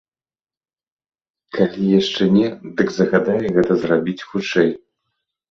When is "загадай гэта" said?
2.97-3.79